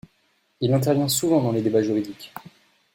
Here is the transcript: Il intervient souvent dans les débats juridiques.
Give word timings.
Il 0.61 0.73
intervient 0.73 1.07
souvent 1.07 1.43
dans 1.43 1.51
les 1.51 1.61
débats 1.61 1.83
juridiques. 1.83 2.33